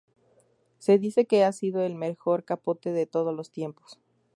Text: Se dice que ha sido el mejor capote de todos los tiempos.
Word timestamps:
Se 0.79 0.97
dice 0.97 1.27
que 1.27 1.43
ha 1.43 1.51
sido 1.51 1.83
el 1.83 1.93
mejor 1.93 2.43
capote 2.43 2.91
de 2.91 3.05
todos 3.05 3.35
los 3.35 3.51
tiempos. 3.51 3.99